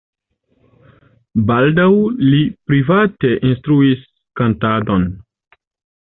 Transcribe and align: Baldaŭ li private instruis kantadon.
Baldaŭ 1.49 1.89
li 2.31 2.39
private 2.71 3.29
instruis 3.49 4.01
kantadon. 4.41 5.05